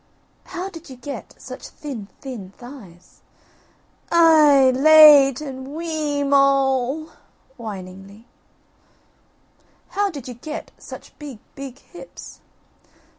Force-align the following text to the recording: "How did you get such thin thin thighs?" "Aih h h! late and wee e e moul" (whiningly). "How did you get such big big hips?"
"How 0.45 0.67
did 0.67 0.89
you 0.89 0.95
get 0.95 1.35
such 1.39 1.67
thin 1.67 2.07
thin 2.21 2.53
thighs?" 2.57 3.21
"Aih 4.11 4.69
h 4.71 4.75
h! 4.75 4.75
late 4.75 5.41
and 5.41 5.75
wee 5.75 5.85
e 5.85 6.19
e 6.21 6.23
moul" 6.23 7.11
(whiningly). 7.55 8.25
"How 9.89 10.09
did 10.09 10.27
you 10.27 10.33
get 10.33 10.71
such 10.79 11.15
big 11.19 11.37
big 11.53 11.77
hips?" 11.77 12.39